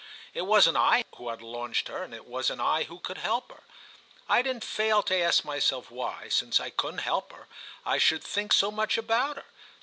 It 0.33 0.47
wasn't 0.47 0.77
I 0.77 1.05
who 1.17 1.29
had 1.29 1.43
launched 1.43 1.87
her 1.87 2.01
and 2.01 2.11
it 2.11 2.25
wasn't 2.25 2.59
I 2.59 2.85
who 2.85 2.97
could 2.97 3.19
help 3.19 3.51
her. 3.51 3.61
I 4.27 4.41
didn't 4.41 4.63
fail 4.63 5.03
to 5.03 5.15
ask 5.15 5.45
myself 5.45 5.91
why, 5.91 6.27
since 6.29 6.59
I 6.59 6.71
couldn't 6.71 7.01
help 7.05 7.31
her, 7.31 7.47
I 7.85 7.99
should 7.99 8.23
think 8.23 8.51
so 8.51 8.71
much 8.71 8.97
about 8.97 9.37
her. 9.37 9.45